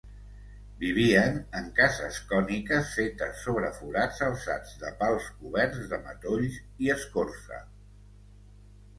Vivien 0.83 1.35
en 1.57 1.65
cases 1.79 2.15
còniques 2.31 2.87
fetes 2.99 3.43
sobre 3.47 3.69
forats 3.81 4.21
alçats 4.27 4.71
de 4.85 4.91
pals 5.01 5.27
coberts 5.43 5.83
de 5.91 5.99
matolls 6.07 6.57
i 6.87 6.91
escorça. 6.95 7.61